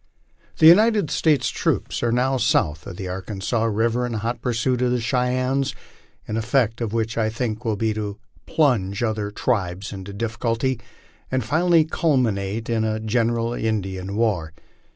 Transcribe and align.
The 0.57 0.65
United 0.65 1.11
States 1.11 1.47
troops 1.49 2.01
are 2.01 2.11
now 2.11 2.37
south 2.37 2.87
of 2.87 2.97
the 2.97 3.07
Arkansas 3.07 3.65
river 3.65 4.03
in 4.03 4.13
hot 4.13 4.41
pursuit 4.41 4.81
of 4.81 4.89
the 4.89 4.99
Cheyennes, 4.99 5.75
the 6.27 6.35
effect 6.39 6.81
of 6.81 6.91
which 6.91 7.19
I 7.19 7.29
think 7.29 7.63
will 7.63 7.75
be 7.75 7.93
to 7.93 8.17
plunge 8.47 9.03
other 9.03 9.29
tribes 9.29 9.93
into 9.93 10.11
difficulty 10.11 10.79
and 11.29 11.43
finally 11.43 11.85
culminate 11.85 12.67
in 12.67 12.83
a 12.83 12.99
general 12.99 13.53
Indian 13.53 14.15
war." 14.15 14.53